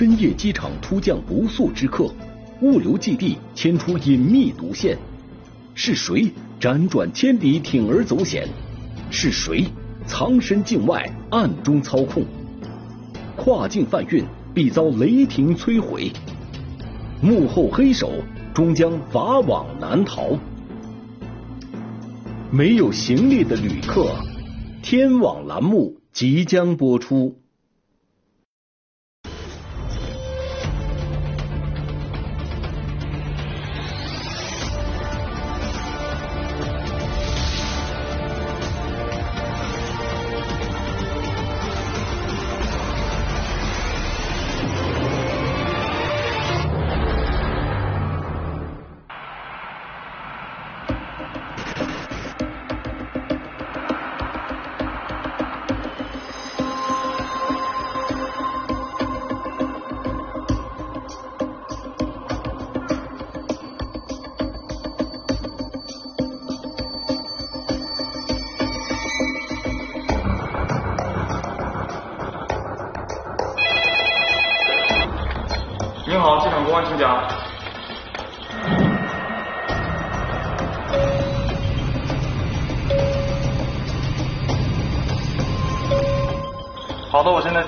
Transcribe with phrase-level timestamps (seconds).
[0.00, 2.10] 深夜机场突降不速之客，
[2.62, 4.96] 物流基地牵出隐秘毒线，
[5.74, 8.48] 是谁辗转千里铤而走险？
[9.10, 9.62] 是谁
[10.06, 12.24] 藏身境外暗中操控？
[13.36, 14.24] 跨境贩运
[14.54, 16.10] 必遭雷霆摧毁，
[17.20, 18.10] 幕后黑手
[18.54, 20.30] 终将法网难逃。
[22.50, 24.14] 没有行李的旅客，
[24.82, 27.39] 天网栏目即将播出。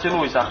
[0.03, 0.45] 记录一下。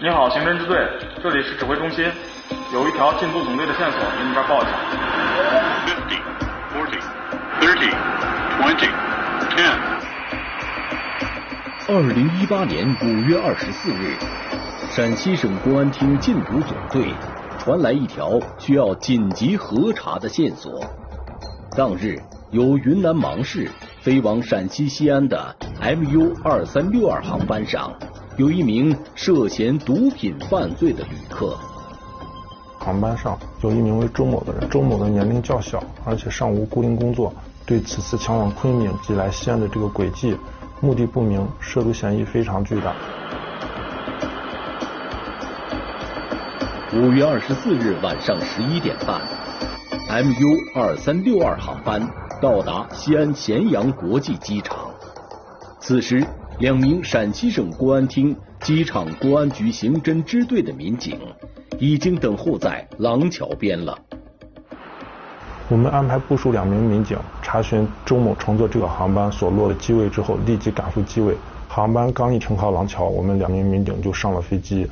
[0.00, 0.88] 你好，刑侦支队，
[1.20, 2.08] 这里是指挥中心，
[2.72, 4.70] 有一条禁毒总队的线索，您那边报一下。
[5.88, 6.20] Fifty,
[6.72, 7.00] forty,
[7.60, 7.90] thirty,
[8.60, 8.90] twenty,
[9.56, 9.74] ten.
[11.88, 14.16] 二零一八年五月二十四日，
[14.94, 17.12] 陕西省公安厅禁毒总队
[17.58, 20.80] 传来一条需要紧急核查的线索。
[21.76, 22.16] 当日，
[22.52, 23.68] 由云南芒市
[24.02, 27.92] 飞往陕西西安的 MU 二三六二航班上，
[28.36, 31.58] 有一名涉嫌毒品犯罪的旅客。
[32.78, 37.34] 航班上有一名为周某的人，周某的年龄较小，而且尚无固定工作，
[37.66, 40.36] 对此次前往昆明及来西安的这个轨迹
[40.80, 42.94] 目的不明，涉毒嫌疑非常巨大。
[46.96, 49.20] 五月二十四日晚上十一点半
[50.08, 52.00] ，MU 二三六二航班
[52.40, 54.76] 到达西安咸阳国际机场。
[55.80, 56.24] 此时，
[56.60, 61.18] 两名陕西省公安厅机场公安局刑侦支队的民警
[61.80, 63.98] 已经等候在廊桥边了。
[65.68, 71.34] 我们安排部署两名民警查询周某乘坐这个航班所落的机位之后，立即赶赴机位。
[71.66, 74.88] 航班刚一停靠廊桥，我们两名民警就上了飞机。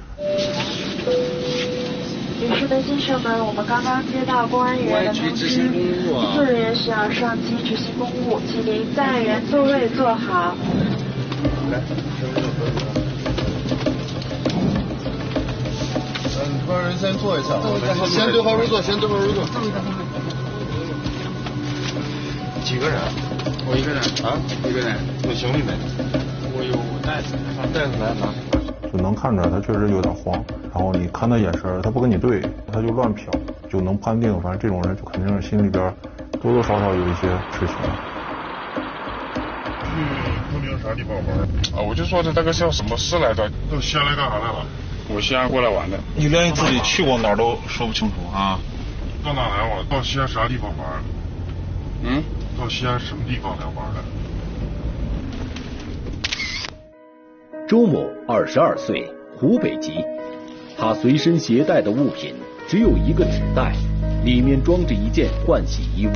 [2.81, 5.69] 先生们，我们刚刚接到公安员的通知，
[6.13, 10.57] 工作人员需要上机执行公务，请您在原座位坐好。
[16.39, 17.61] 嗯，帮人先坐一下，
[18.07, 19.45] 先对号入座，先对号入座。
[22.65, 22.99] 几个人？
[23.67, 25.73] 我一个人啊，一个人，有行李没？
[26.55, 26.73] 我有
[27.03, 27.35] 袋子，
[27.73, 28.33] 袋子来拿。
[28.91, 30.43] 就能看出来他确实有点慌，
[30.75, 32.41] 然后你看他眼神，他不跟你对，
[32.73, 33.27] 他就乱瞟，
[33.69, 35.95] 就能判定，反正这种人就肯定是心里边
[36.41, 37.77] 多多少少有一些事情。
[39.85, 40.01] 去，
[40.51, 41.39] 昆明啥地方玩？
[41.77, 43.47] 啊，我就说这大哥叫什么事来着？
[43.71, 44.65] 到西安来干啥来了？
[45.15, 45.99] 我西安过来玩的。
[46.17, 48.59] 你连你自己去过哪儿都说不清楚啊？
[49.23, 49.85] 到哪来玩？
[49.91, 50.87] 到西安啥地方玩？
[52.03, 52.25] 嗯？
[52.59, 54.03] 到西安什么地方来玩的？
[57.69, 60.03] 周某二十二岁，湖北籍。
[60.85, 62.35] 他随身携带的物品
[62.67, 63.73] 只有一个纸袋，
[64.25, 66.13] 里面装着一件换洗衣物。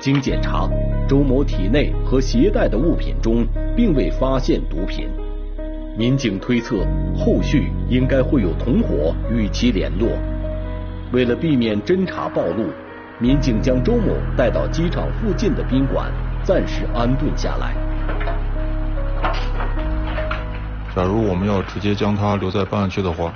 [0.00, 0.66] 经检查，
[1.06, 3.46] 周某体内和携带的物品中
[3.76, 5.10] 并未发现毒品。
[5.94, 10.08] 民警推测，后续应该会有同伙与其联络。
[11.12, 12.64] 为了避免侦查暴露，
[13.18, 16.10] 民警将周某带到机场附近的宾馆，
[16.42, 17.76] 暂时安顿下来。
[20.94, 23.34] 假如我们要直接将他留在办案区的话，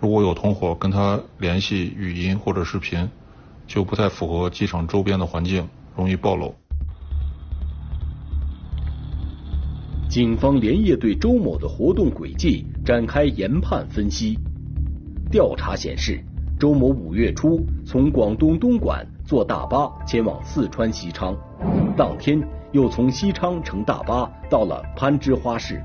[0.00, 3.06] 如果有同伙跟他联系语音或者视频，
[3.66, 6.54] 就不太符合机场周边的环境，容易暴露。
[10.08, 14.38] 警方连夜对周某的活动轨迹展开研判分析。
[15.30, 16.24] 调查显示，
[16.58, 21.36] 周某五月初从广东东莞坐大巴前往四川西昌，
[21.94, 22.40] 当天
[22.72, 25.84] 又从西昌乘大巴到了攀枝花市。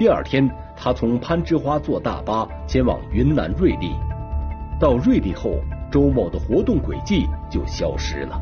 [0.00, 3.94] 第二天，他从攀枝花坐大巴前往云南瑞丽。
[4.80, 5.56] 到瑞丽后，
[5.92, 8.40] 周某的活动轨迹就消失了。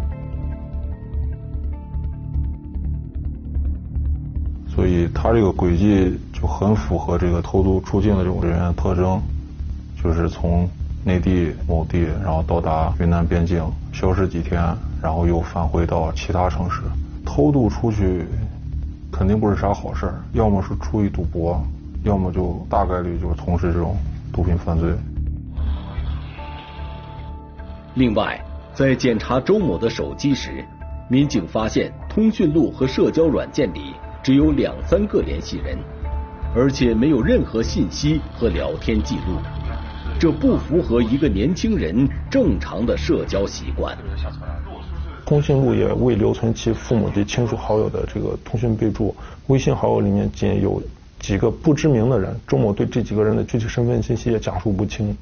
[4.68, 9.20] 所以他这个轨迹就很符合这个偷渡出境的这种人员特征，
[10.00, 10.68] 就是从
[11.04, 14.62] 内地某地，然后到达云南边境，消失几天，
[15.02, 16.82] 然后又返回到其他城市。
[17.26, 18.24] 偷渡出去
[19.18, 21.60] 肯定不是啥好事儿，要么是出于赌博，
[22.04, 23.96] 要么就大概率就是从事这种
[24.32, 24.92] 毒品犯罪。
[27.94, 28.40] 另外，
[28.72, 30.64] 在检查周某的手机时，
[31.08, 33.92] 民警发现通讯录和社交软件里
[34.22, 35.76] 只有两三个联系人，
[36.54, 39.40] 而且没有任何信息和聊天记录，
[40.20, 43.98] 这不符合一个年轻人正常的社交习惯。
[45.28, 49.14] 通讯录也未留存其父母及亲属好友的这个通讯备注，
[49.48, 50.82] 微信好友里面仅有
[51.20, 55.14] 几个不知名的人，周某对这几个人的具体身份信息也讲述不清。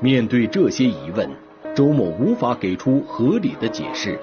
[0.00, 1.28] 面对这些疑问，
[1.74, 4.18] 周某无法给出合理的解释。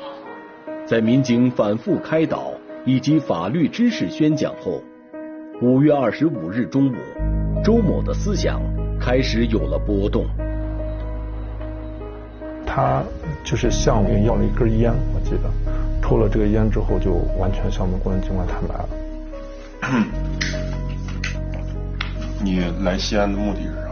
[0.87, 2.51] 在民警反复开导
[2.87, 4.81] 以及法律知识宣讲后，
[5.61, 6.95] 五月二十五日中午，
[7.63, 8.59] 周某的思想
[8.99, 10.25] 开始有了波动。
[12.71, 13.03] 他
[13.43, 15.49] 就是向我们要了一根烟，我记得，
[16.03, 18.87] 抽了这个烟之后，就完全向我们公安机关坦白了。
[22.41, 23.89] 你来西安的目的是啥？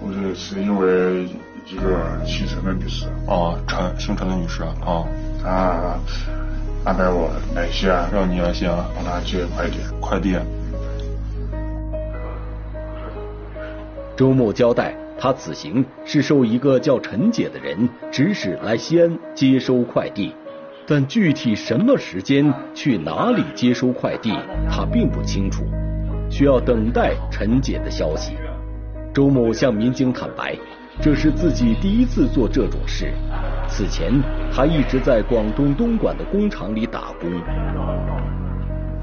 [0.00, 1.26] 我是是因为
[1.66, 3.06] 一个姓陈的女士。
[3.26, 4.76] 啊，陈姓陈的女士啊。
[5.42, 5.98] 她
[6.84, 9.78] 安排我来西安，让你来西安帮她接快递。
[9.98, 10.38] 快递。
[14.14, 20.32] 周某交代，他此行是受一个叫陈姐的人指使来西安接收快递，
[20.86, 24.32] 但具体什么时间去哪里接收快递，
[24.70, 25.64] 他并不清楚，
[26.30, 28.34] 需要等待陈姐的消息。
[29.12, 30.56] 周某向民警坦白，
[31.00, 33.12] 这是自己第一次做这种事。
[33.68, 34.12] 此前，
[34.52, 37.28] 他一直在广东东莞的工厂里打工。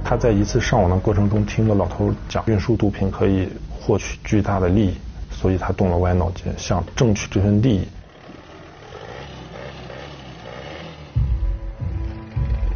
[0.03, 4.93] 他在一次上网的过程中，听个老头讲运输毒品可以获取巨大的利益，
[5.35, 7.87] 所以他动了歪脑筋，想争取这份利益。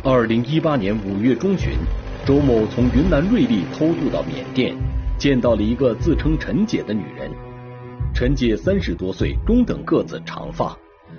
[0.04, 1.74] 二零一八年五月中旬，
[2.26, 4.76] 周某从云南瑞丽偷渡到缅甸。
[5.18, 7.30] 见到了一个自称陈姐的女人，
[8.14, 10.74] 陈姐三十多岁，中等个子，长发，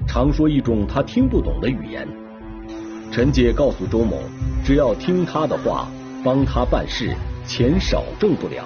[0.08, 2.08] 常说一种他听不懂的语言。
[3.12, 4.22] 陈姐告诉周某，
[4.64, 5.86] 只要听她的话，
[6.24, 7.14] 帮她办事，
[7.46, 8.64] 钱少挣不了。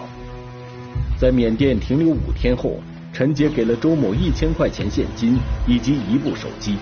[1.17, 2.81] 在缅甸停留五天后，
[3.13, 6.77] 陈杰给了周某一千块钱现金以及一部手机，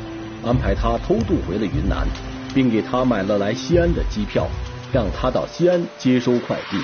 [0.45, 2.07] 安排他偷渡回了云南，
[2.55, 4.49] 并给他买了来西安的机票，
[4.93, 6.79] 让他到西安接收快递。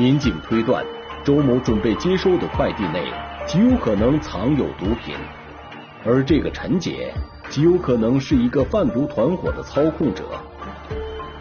[0.00, 0.84] 民警推断，
[1.24, 3.02] 周某准备接收的快递内
[3.46, 5.14] 极有可能藏有毒品，
[6.04, 7.12] 而这个陈杰
[7.50, 10.24] 极有可能是一个贩毒团伙的操控者。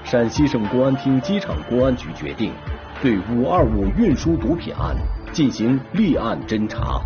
[0.04, 2.54] 陕西省公安厅机场公安局决定
[3.01, 4.95] 对“五二五”运输毒品案
[5.31, 7.01] 进行立案侦查。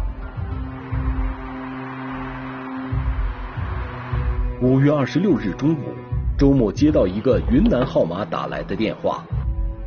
[4.61, 5.95] 五月二十六日中午，
[6.37, 9.23] 周某接到一个云南号码打来的电话。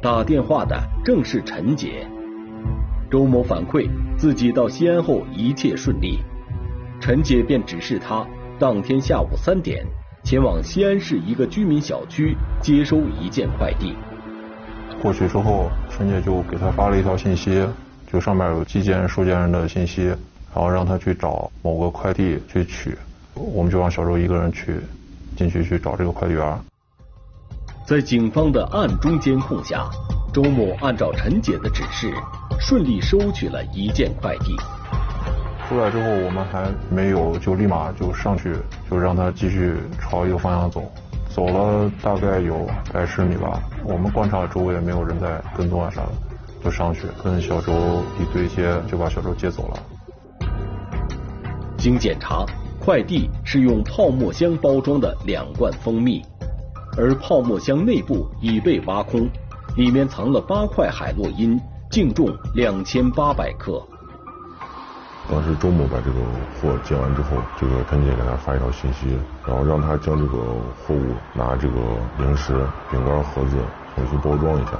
[0.02, 2.06] 打电话的正是陈姐。
[3.10, 6.18] 周某反馈自己到西安后一切顺利，
[7.00, 8.26] 陈姐便指示他
[8.58, 9.86] 当天下午三点
[10.24, 13.94] 前往西安市一个居民小区接收一件快递。
[15.02, 17.66] 过去之后，陈姐就给他发了一条信息，
[18.10, 22.96] 就上面有寄件人、收件人的信息，然后让他去找某个快递去取。
[23.34, 24.76] 我们就让小周一个人去
[25.36, 26.56] 进去去找这个快递员。
[27.84, 29.90] 在警方的暗中监控下，
[30.32, 32.14] 周某按照陈姐的指示，
[32.60, 34.56] 顺利收取了一件快递。
[35.68, 38.54] 出来之后，我们还没有就立马就上去，
[38.88, 40.88] 就让他继续朝一个方向走。
[41.34, 46.12] 走了大概有百十米吧，我们观察周围也没有人在跟踪啊啥的，
[46.62, 47.72] 就上去跟小周
[48.20, 50.48] 一对接，就把小周接走了。
[51.78, 52.44] 经检查，
[52.78, 56.22] 快递是用泡沫箱包装的两罐蜂蜜。
[56.98, 59.26] 而泡沫箱内部已被挖空，
[59.74, 61.58] 里面藏了八块海洛因，
[61.90, 63.82] 净重两千八百克。
[65.30, 66.18] 当时周某把这个
[66.60, 70.38] 货接完之后，这个陈姐给他发一条信息，然后让他将这个
[70.84, 71.80] 货物拿这个
[72.18, 72.52] 零食、
[72.90, 73.56] 饼干盒子
[73.94, 74.72] 重新包装一下，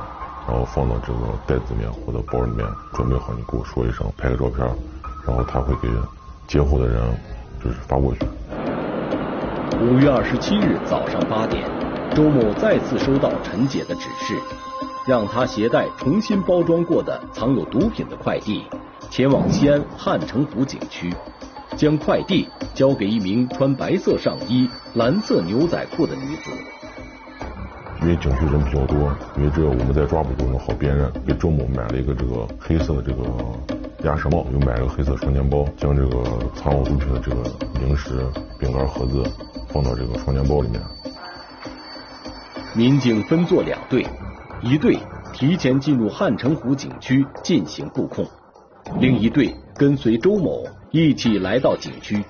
[0.47, 4.67] 然后放到这个袋子里面或者包里面，准备好你给我说一声，拍个照片，
[5.27, 5.89] 然后他会给
[6.47, 7.01] 接货的人
[7.65, 8.27] 就是发过去。
[9.81, 11.65] 五月二十七日早上八点。
[12.15, 14.39] 周某再次收到陈姐的指示，
[15.07, 18.67] 让他携带重新包装过的藏有毒品的快递，
[19.13, 21.15] 前往西安汉城湖景区，
[21.77, 26.51] 将快递交给一名穿白色上衣、蓝色牛仔裤的女子。
[28.01, 33.23] 因为景区人比较多，因为这个我们在抓捕过程中好辨认，给周某买了一个这个黑色的这个
[34.03, 37.43] 鸭舌帽，又买了个黑色双肩包，将这个藏好毒品的这个
[37.79, 38.27] 零食、
[38.59, 39.23] 饼干盒子
[39.69, 40.81] 放到这个双肩包里面。
[42.75, 44.07] 民警分作两队，
[44.63, 44.99] 一队
[45.35, 48.27] 提前进入汉城湖景区进行布控，
[49.01, 52.23] 另一队跟随周某一起来到景区，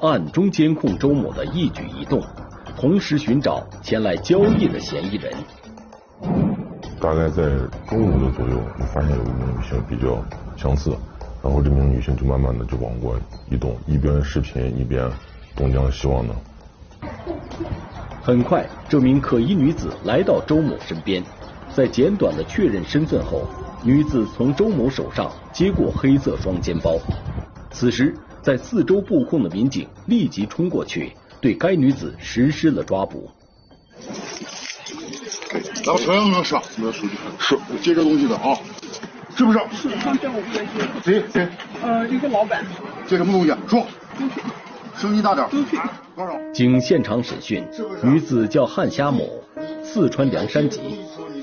[0.00, 2.22] 暗中监控周某的一举一动。
[2.76, 5.32] 同时寻找前来交易的嫌疑人。
[7.00, 7.42] 大概在
[7.88, 10.22] 中午的左右，我发现有一名女性比较
[10.56, 10.90] 相似，
[11.42, 13.16] 然后这名女性就慢慢的就往过
[13.50, 15.08] 移动，一边视频一边
[15.54, 16.34] 东张西望的。
[18.22, 21.22] 很快，这名可疑女子来到周某身边，
[21.74, 23.42] 在简短的确认身份后，
[23.84, 26.98] 女子从周某手上接过黑色双肩包。
[27.70, 31.12] 此时，在四周布控的民警立即冲过去。
[31.38, 33.30] 对该女子实施了抓捕。
[35.84, 38.56] 咱们车上没有摄，没有手机，是接这东西的啊，
[39.36, 39.58] 是不是？
[39.74, 40.66] 是，刚才我不接。
[41.04, 41.46] 谁谁？
[41.82, 42.64] 呃，一个老板。
[43.06, 43.54] 接什么东西？
[43.68, 43.86] 说。
[44.96, 45.46] 声音大点。
[46.16, 46.32] 多少？
[46.54, 47.62] 经现场审讯，
[48.02, 49.28] 女子叫汉虾某，
[49.82, 50.80] 四川凉山籍。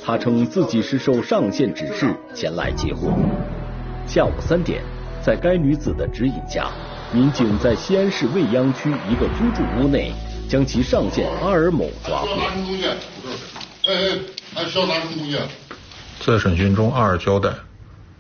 [0.04, 3.14] 她称自己是受上线指示前来接货。
[4.08, 4.84] 下午三点，
[5.24, 6.70] 在该女子的指引下。
[7.14, 10.14] 民警在西安市未央区一个租住屋内，
[10.50, 12.28] 将其上线阿尔某抓获。
[13.86, 14.20] 哎哎，
[14.56, 15.38] 还需要拿什么东西？
[16.26, 17.50] 在审讯中，阿尔交代，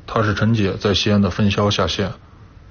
[0.05, 2.11] 他是陈姐在西安的分销下线，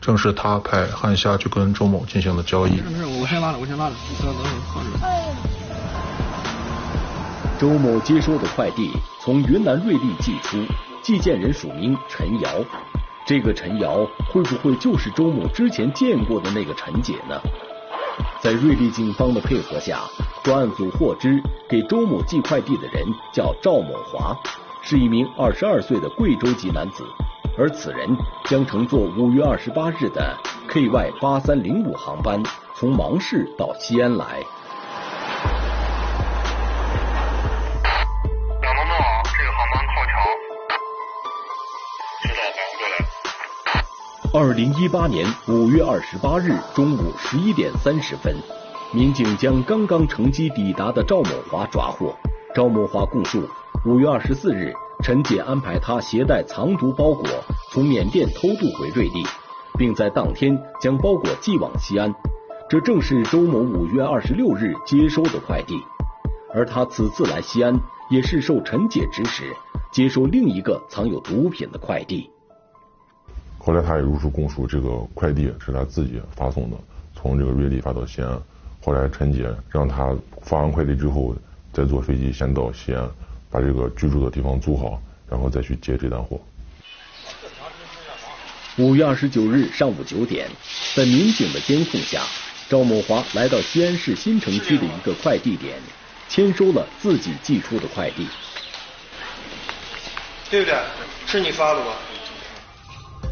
[0.01, 2.73] 正是他派汉夏去跟周某进行的交易。
[2.73, 4.43] 没事，我先拉着，我先拉着，你不要等
[4.75, 5.60] 放着。
[7.61, 10.57] 周某接收的快递从云南瑞丽寄出，
[11.03, 12.49] 寄件人署名陈瑶。
[13.27, 17.39] 这个陈瑶会不会就是周某之前见过的那个陈姐呢？
[18.41, 20.01] 在瑞丽警方的配合下，
[20.43, 21.39] 专案组获知
[21.69, 24.35] 给周某寄快递的人叫赵某华，
[24.81, 27.05] 是一名二十二岁的贵州籍男子，
[27.59, 28.09] 而此人
[28.47, 30.35] 将乘坐五月二十八日的
[30.71, 32.43] KY 八三零五航班
[32.75, 34.43] 从芒市到西安来。
[44.33, 48.33] 二零一八年五月二十八日中午十一点三十分，
[48.95, 52.15] 民警将刚刚乘机抵达的赵某华抓获。
[52.55, 53.43] 赵某华供述，
[53.85, 54.73] 五月二十四日，
[55.03, 57.25] 陈姐安排他携带藏毒包裹
[57.73, 59.25] 从缅甸偷渡回瑞丽，
[59.77, 62.15] 并在当天将包裹寄往西安。
[62.69, 65.75] 这正是周某五月二十六日接收的快递。
[66.55, 67.77] 而他此次来西安，
[68.09, 69.53] 也是受陈姐指使
[69.91, 72.31] 接收另一个藏有毒品的快递。
[73.63, 76.77] 后来他也如实供述，这个快递是他自己发送的，
[77.15, 78.41] 从这个瑞丽发到西安。
[78.83, 81.37] 后来陈杰让他发完快递之后，
[81.71, 83.07] 再坐飞机先到西安，
[83.51, 84.99] 把这个居住的地方租好，
[85.29, 86.41] 然后再去接这单货。
[88.79, 90.49] 五月二十九日上午九点，
[90.97, 92.23] 在民警的监控下，
[92.71, 95.77] 赵某华来到西安市新城区的一个快递点，
[96.31, 98.27] 签收了自己寄出的快递。
[100.49, 100.79] 对不对？
[101.27, 101.93] 是你发的吧？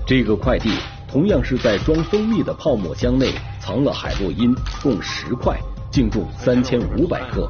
[0.08, 0.70] 这个快递
[1.06, 5.58] 同样是在装蜂蜜的泡沫箱内藏了海洛因，共十块，
[5.90, 7.46] 净重三千五百克。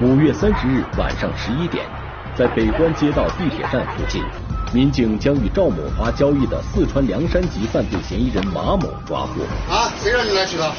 [0.00, 1.84] 五月三十日晚上十一点，
[2.36, 4.22] 在北关街道地铁站附近，
[4.72, 9.42] 民警将与赵某华交易的四川凉山籍犯罪嫌疑人马某抓获。
[9.68, 10.72] 啊，谁让你来取的？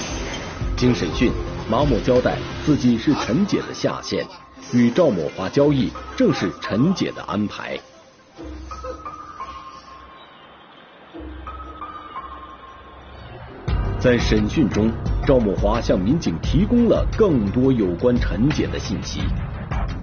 [0.77, 1.29] 经审讯。
[1.67, 4.23] 马某交代自己是陈姐的下线，
[4.71, 7.75] 与赵某华交易正是陈姐的安排。
[13.99, 14.91] 在审讯中，
[15.25, 19.21] 赵某华向民警提供了更多有关陈姐的信息。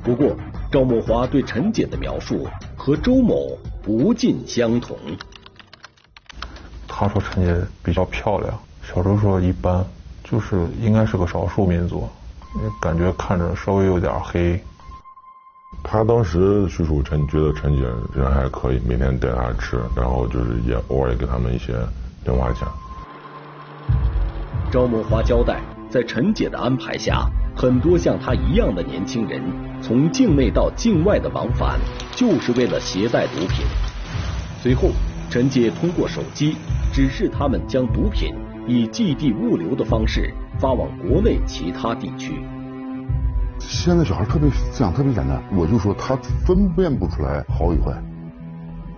[0.02, 0.36] 不过，
[0.72, 2.44] 赵某华对陈姐的描述
[2.76, 4.98] 和周某不尽相同。
[6.88, 9.86] 他说陈姐比较漂亮，小周说一般。
[10.32, 12.08] 就是应该是个少数民族，
[12.80, 14.58] 感觉看着稍微有点黑。
[15.84, 17.82] 他当时叙述陈觉得陈姐
[18.14, 21.74] 人还可以，每天带他吃，然后就是也偶尔也给他们一些
[22.24, 22.66] 零花钱。
[24.70, 25.60] 赵某华交代，
[25.90, 29.42] 在陈姐的安排下，很多像他一样的年轻人
[29.82, 31.78] 从境内到境外的往返，
[32.16, 33.66] 就是为了携带毒品。
[34.62, 34.88] 随后，
[35.28, 36.56] 陈姐通过手机
[36.90, 38.34] 指示他们将毒品。
[38.66, 42.42] 以寄递物流的方式发往国内其他地区。
[43.58, 47.92] 现在小孩特别思想特别简单，我就说他分辨不出来好与坏，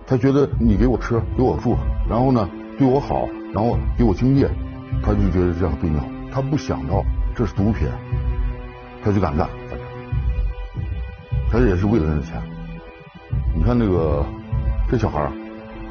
[0.07, 1.77] 他觉得你给我吃给我住，
[2.09, 4.47] 然后呢对我好，然后给我经济，
[5.03, 7.03] 他就觉得这样对你好，他不想到
[7.35, 7.87] 这是毒品，
[9.03, 9.47] 他就敢干，
[11.51, 12.41] 他也是为了那钱。
[13.55, 14.25] 你看那个
[14.89, 15.31] 这小孩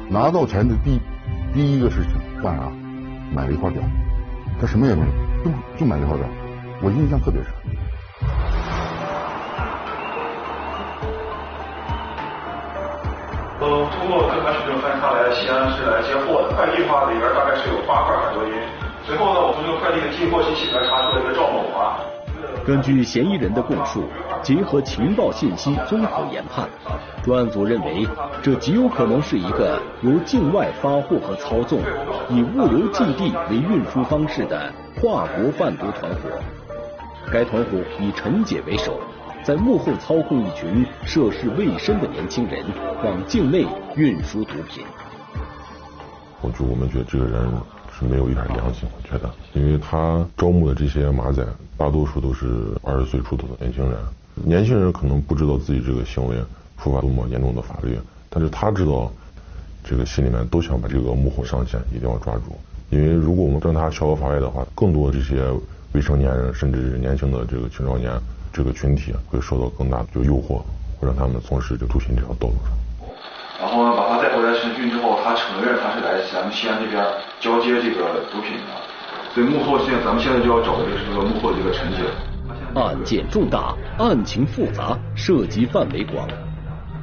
[0.09, 0.99] 拿到钱的第
[1.53, 2.13] 第一个事情
[2.43, 2.63] 干啥？
[3.33, 3.81] 买了一块表，
[4.59, 5.07] 他什么也没有，
[5.43, 6.25] 就就买了一块表，
[6.81, 7.51] 我印象特别深。
[13.59, 13.65] 呃，
[13.97, 18.53] 通过跟团取证发现，他来西安是来接货的，快递的话里边大概是有八块海洛因。
[19.03, 21.97] 随后呢，我们用快递的进货信息来查出了一个赵某华。
[22.65, 24.03] 根据嫌疑人的供述，
[24.41, 26.67] 结合情报信息综合研判，
[27.23, 28.07] 专案组认为
[28.41, 31.79] 这极有可能是一个由境外发货和操纵，
[32.29, 36.29] 以物流寄递为运输方式的跨国贩毒团伙。
[37.31, 38.99] 该团伙以陈姐为首。
[39.43, 42.65] 在幕后操控一群涉世未深的年轻人，
[43.03, 43.63] 往境内
[43.95, 44.83] 运输毒品。
[46.41, 47.47] 我就我们觉得这个人
[47.97, 51.45] 是没有一点良心，我觉得，因为他招募的这些马仔，
[51.77, 52.45] 大多数都是
[52.83, 53.97] 二十岁出头的年轻人。
[54.35, 56.35] 年轻人可能不知道自己这个行为
[56.77, 57.97] 触犯多么严重的法律，
[58.29, 59.11] 但是他知道，
[59.83, 62.41] 这个心里面都想把这个幕后上线一定要抓住。
[62.89, 65.41] 因为如果我们让他逍遥法外的话，更多这些
[65.93, 68.11] 未成年人，甚至是年轻的这个青少年。
[68.53, 70.61] 这个群体会受到更大的就诱惑，
[70.97, 72.71] 会让他们从事这毒品这条道路上。
[73.59, 73.84] 然后，
[74.45, 77.03] 来审讯之后，他承认他是来咱们西安这边
[77.39, 78.71] 交接这个毒品的。
[79.33, 82.03] 所以幕后现在咱们现在就要找的就是这个幕后的这个陈姐。
[82.79, 86.27] 案件重大，案情复杂，涉及范围广。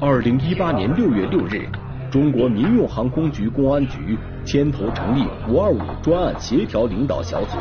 [0.00, 1.68] 二零一八年六月六日。
[2.10, 7.56] 中国民用航空局公安局牵头成立“五二五”专案协调领导小组，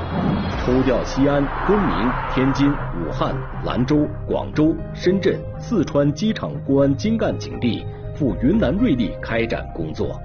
[0.65, 3.33] 抽调西安、昆明、天津、武汉、
[3.63, 7.85] 兰州、广州、深圳、四川机场公安精干警力
[8.22, 10.22] 赴云南瑞丽开展工作。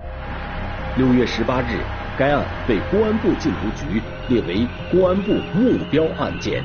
[0.99, 1.81] 六月十八日，
[2.19, 6.63] 该案被公安部禁毒局列为公安部目标案件。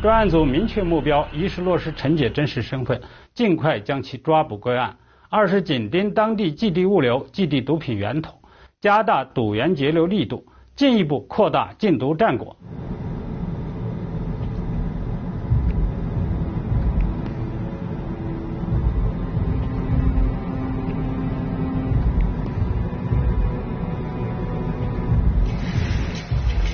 [0.00, 3.02] 专案组明确目标：一是落实陈姐真实身份。
[3.34, 4.94] 尽快将其抓捕归案。
[5.28, 8.32] 二是紧盯当地寄递物流、寄递毒品源头，
[8.80, 12.56] 加大堵源截流力度，进一步扩大禁毒战果。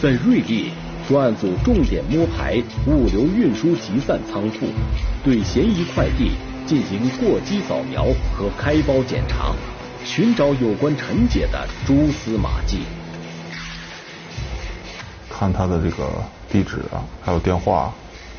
[0.02, 0.72] 在瑞丽，
[1.08, 4.66] 专案组重点摸排物流运输集散仓库，
[5.22, 6.32] 对嫌疑快递。
[6.66, 9.52] 进行过机扫描和开包检查，
[10.04, 12.78] 寻找有关陈姐的蛛丝马迹。
[15.30, 16.08] 看他的这个
[16.50, 17.92] 地址啊，还有电话，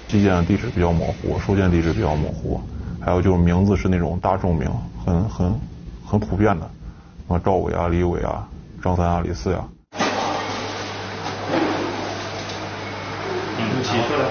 [0.08, 2.62] 寄件地址比较模糊，收件地址比较模糊，
[2.99, 4.69] 还有就是名字是那种大众名，
[5.06, 5.54] 很很
[6.06, 6.69] 很普遍的，
[7.28, 8.47] 什么赵伟啊、李伟啊、
[8.82, 9.60] 张三啊、李四呀。
[13.60, 14.23] 嗯，起出来。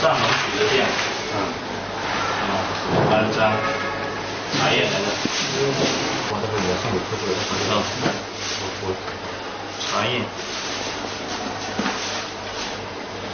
[0.00, 0.80] 上门取的件，
[1.36, 1.36] 嗯，
[2.48, 2.50] 啊，
[3.10, 3.52] 单张，
[4.56, 5.06] 查验来的，
[6.30, 7.36] 我这个也是有特殊的，
[7.68, 7.72] 嗯，
[8.56, 8.88] 我我
[9.78, 10.24] 查验，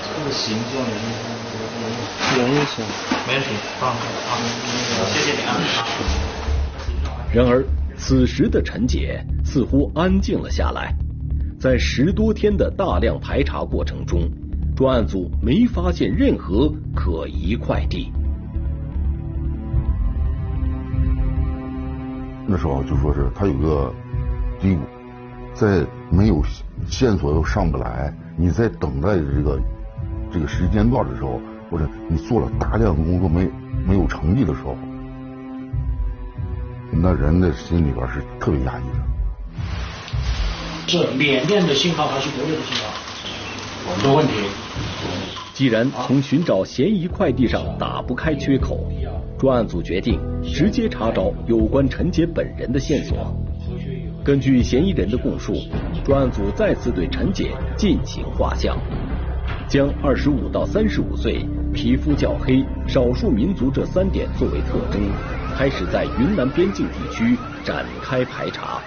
[0.02, 2.42] 这个形状有没有？
[2.42, 2.82] 有没问题，
[3.78, 3.94] 放啊，
[5.14, 5.48] 谢谢你啊。
[7.36, 7.62] 然而，
[7.98, 10.96] 此时的陈姐似乎安静了下来，
[11.60, 14.22] 在十多天的大量排查过程中。
[14.74, 18.10] 专案组没发现任何可疑快递。
[22.46, 23.92] 那时候就说是他有个
[24.58, 24.80] 低谷，
[25.52, 26.42] 在没有
[26.86, 29.60] 线索又上不来，你在等待这个
[30.30, 31.38] 这个时间段的时候，
[31.70, 33.46] 或者你做了大量的工作没
[33.86, 34.74] 没有成绩的时候，
[36.92, 39.04] 那人的心里边是特别压抑的。
[40.88, 42.94] 是缅甸的信号还是国内的信号？
[43.88, 44.32] 很多问题。
[45.52, 48.86] 既然从寻找嫌疑快递上打不开缺口，
[49.38, 53.34] 专案组决定直接查找有关陈杰本人的线索。
[54.22, 55.54] 根据嫌疑人的供述，
[56.04, 58.76] 专案组再次对陈杰进行画像，
[59.68, 65.00] 将二十五到三十五岁、皮肤较黑、少数民族这三点作为特征，
[65.56, 68.78] 开始在云南边境地区展开排查。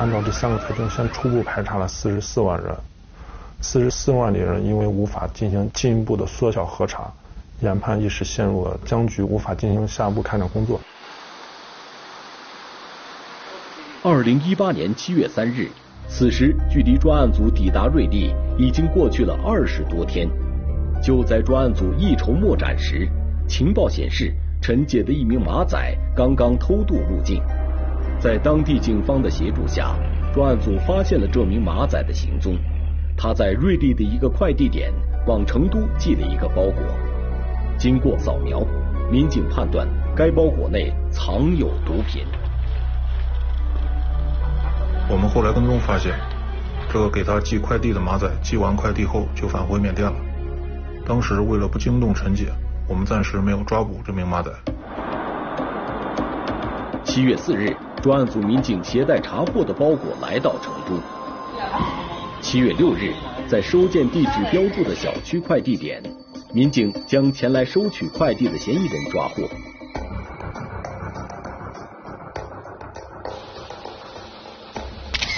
[0.00, 2.76] 按照这三个特征，先初步排查了四十四万人。
[3.60, 7.08] 四十四万里人因为无法进行进一步的缩小核查，
[7.60, 10.80] 研判一时陷入了僵局，无法进行下一步开展工作。
[14.02, 15.70] 二零一八年七月三日，
[16.08, 20.28] 此时距离专案组抵达瑞丽已经过去了二十多天。
[21.00, 23.08] 就在专案组一筹莫展时，
[23.48, 25.78] 情报显示陈姐的一名马仔
[26.14, 27.42] 刚刚偷渡入境。
[28.18, 29.94] 在当地警方的协助下，
[30.34, 32.56] 专案组发现了这名马仔的行踪。
[33.16, 34.92] 他在瑞丽的一个快递点
[35.26, 36.82] 往成都寄了一个包裹。
[37.78, 38.66] 经过扫描，
[39.10, 42.24] 民警判断该包裹内藏有毒品。
[45.08, 46.14] 我们后来跟踪发现，
[46.90, 50.16] 这个给他寄快递的马仔寄完快递后就返回缅甸了。
[51.06, 52.46] 当时为了不惊动陈姐，
[52.88, 54.50] 我们暂时没有抓捕这名马仔。
[57.04, 61.00] 七月四日，专案组民警携带查获的包裹来到成都。
[62.40, 63.12] 七月六日，
[63.48, 66.00] 在收件地址标注的小区快递点，
[66.52, 69.48] 民警将前来收取快递的嫌疑人抓获。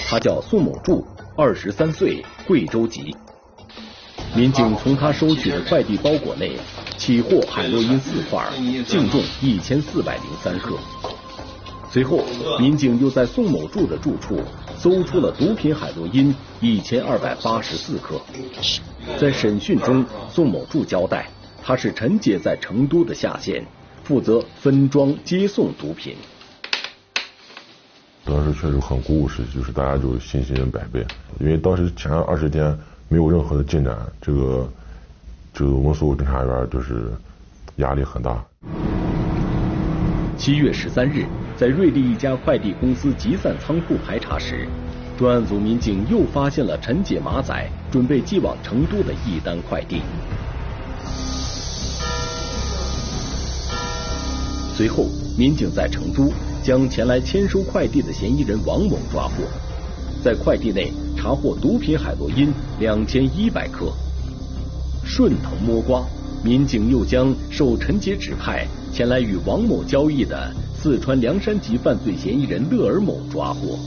[0.07, 3.15] 他叫宋某柱，二十三岁，贵州籍。
[4.35, 6.57] 民警从他收取的快递包裹内
[7.09, 8.47] 起获海洛因四块，
[8.85, 10.75] 净重一千四百零三克。
[11.91, 12.23] 随后，
[12.59, 14.39] 民警又在宋某柱的住处
[14.77, 18.21] 搜出了毒品海洛因一千二百八十四克。
[19.19, 21.27] 在审讯中，宋某柱交代，
[21.63, 23.65] 他是陈姐在成都的下线，
[24.03, 26.15] 负责分装接送毒品。
[28.23, 31.03] 当时确实很鼓舞士气，就是大家就信心百倍，
[31.39, 34.71] 因为当时前二十天没有任何的进展，这个，
[35.59, 37.11] 这个我们所有侦查员就是
[37.79, 38.41] 压力很大。
[40.37, 41.25] 七月十三日，
[41.57, 44.65] 在瑞丽一家快递公司集散仓库排查时，
[45.17, 50.01] 专案组民警又发现了陈姐马仔准备寄往成都的一单快递。
[54.77, 56.31] 随后，民警在成都
[56.63, 59.43] 将前来签收快递的嫌疑人王某抓获，
[60.23, 63.91] 在快递内查获毒品海洛因两千一百克。
[65.09, 66.05] 顺藤摸瓜，
[66.43, 73.79] 民警又将受陈杰指派前来与王某交易的四川凉山籍犯罪嫌疑人乐尔某抓获。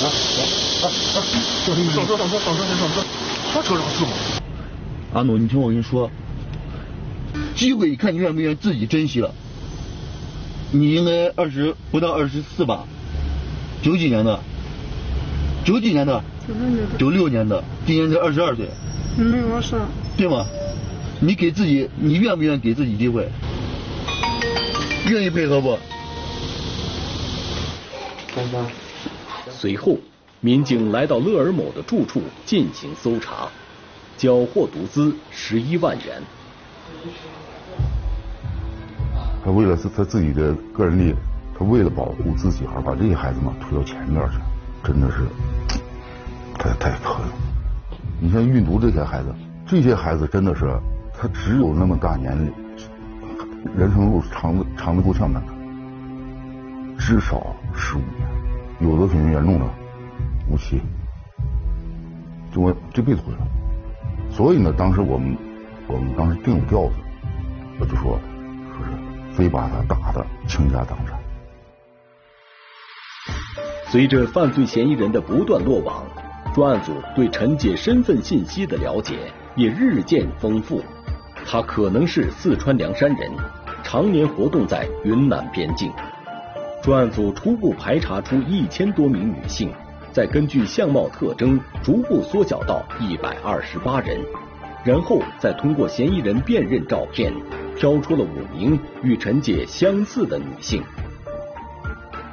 [0.00, 0.86] 啊啊啊！
[1.66, 3.04] 上车上车上车上车上车！
[3.52, 4.10] 他车上是吗？
[5.14, 6.08] 阿努，你听我跟你说。
[7.56, 9.34] 机会看你愿不愿意自己珍惜了。
[10.70, 12.84] 你应该二十不到二十四吧？
[13.82, 14.38] 九几年的？
[15.64, 16.22] 九几年的？
[16.48, 16.96] 九六年的。
[16.96, 18.66] 九六年的，今年才二十二岁。
[19.18, 19.76] 没有事。
[20.16, 20.46] 对吗？
[21.20, 23.28] 你给自己，你愿不愿意给自己机会？
[25.10, 25.78] 愿意配合不？
[29.50, 29.98] 随后，
[30.40, 33.48] 民警来到乐尔某的住处进行搜查，
[34.16, 36.22] 缴获毒资十一万元。
[39.44, 41.14] 他为了是他自己的个人利益，
[41.58, 44.38] 他为了保护自己而把这些孩子们推到前面去，
[44.84, 45.26] 真的是
[46.58, 47.24] 太太可恨。
[48.20, 49.34] 你像运毒这些孩子，
[49.66, 50.66] 这些孩子真的是
[51.14, 52.52] 他只有那么大年龄，
[53.76, 55.40] 人生路长的长的够呛的，
[56.98, 59.64] 至少十五年，有的可能严重的，
[60.50, 60.80] 无期，
[62.52, 63.46] 就我这辈子毁了。
[64.30, 65.36] 所以呢，当时我们
[65.86, 66.94] 我们当时定了调子，
[67.78, 68.18] 我就说
[68.76, 68.90] 说是。
[69.30, 71.16] 非把他打的倾家荡产。
[73.86, 76.02] 随着犯罪嫌疑人的不断落网，
[76.58, 80.82] 专案组对陈姐身份信息的了解也日渐丰富。
[81.46, 83.30] 她可能是四川凉山人，
[83.84, 85.88] 常年活动在云南边境。
[86.82, 89.70] 专案组初步排查出一千多名女性，
[90.10, 94.18] 再根据相貌特征逐步缩小到一百二十八人，
[94.82, 97.32] 然后再通过嫌疑人辨认照片。
[97.76, 100.82] 挑出了五名与陈姐相似的女性。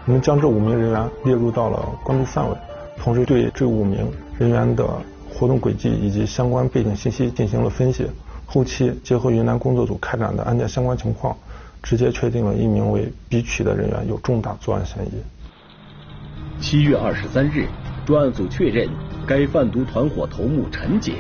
[0.08, 2.58] 我们将这五名人员列入到了关注范围，
[2.98, 4.88] 同时对这五名人员的
[5.30, 8.08] 活动轨迹以及相关背景信息进行了分析。
[8.46, 11.36] 后期结合云南工作组开展的案件相关情况，
[11.82, 16.62] 直接确定了一名为 B 区的人员有重大作案嫌疑。
[16.62, 17.68] 七月二十三日，
[18.06, 18.88] 专案组确认
[19.28, 21.14] 该贩毒团伙头目陈杰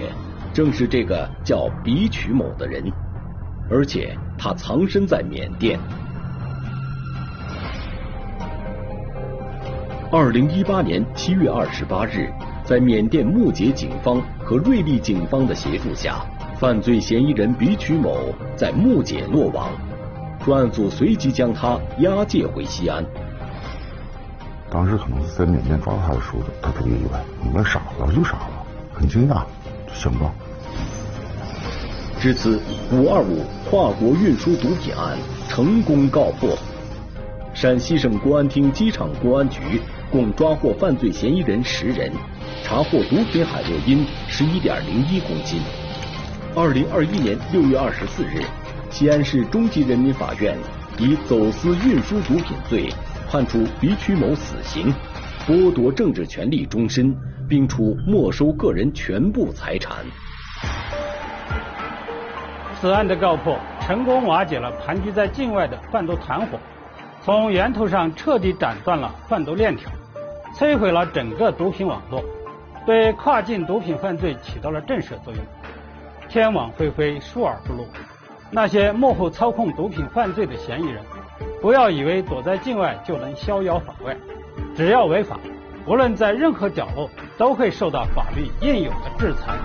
[0.54, 2.92] 正是这个叫 B 曲某的人。
[3.70, 5.80] 而且他藏身在缅甸。
[10.18, 12.32] 二零一八年七月二十八日，
[12.64, 16.26] 在缅甸木杰警方和瑞丽警方的协助下，
[16.58, 19.68] 犯罪嫌疑人比曲某在木杰落网。
[20.46, 23.04] 专案组随即将他押解回西安。
[24.72, 29.44] 当时可能是在缅甸抓他的时候，他特别意外，你们傻了就傻了，很惊讶，
[29.94, 30.32] 想不到。
[32.22, 35.18] 至此，五二五跨国运输毒品案
[35.50, 36.58] 成功告破。
[37.54, 42.12] 陕西省公安厅机场公安局共抓获犯罪嫌疑人十人，
[42.64, 45.60] 查获毒品海洛因十一点零一公斤。
[46.56, 48.42] 二零二一年六月二十四日，
[48.90, 50.58] 西安市中级人民法院
[50.98, 52.90] 以走私运输毒品罪
[53.30, 54.94] 判处黎曲某死刑，
[55.46, 57.14] 剥夺政治权利终身，
[57.50, 59.98] 并处没收个人全部财产。
[62.80, 66.60] 此案的告破，成功瓦解了盘踞在境外的贩毒团伙。
[67.26, 69.90] 从源头上彻底斩断了贩毒链条，
[70.54, 72.24] 摧毁了整个毒品网络，
[72.86, 75.44] 对跨境毒品犯罪起到了震慑作用。
[76.30, 77.84] 天网恢恢，疏而不漏。
[78.52, 81.04] 那些幕后操控毒品犯罪的嫌疑人，
[81.64, 84.16] 不要以为躲在境外就能逍遥法外，
[84.76, 85.40] 只要违法，
[85.88, 87.10] 无论在任何角落，
[87.40, 89.58] 都会受到法律应有的制裁。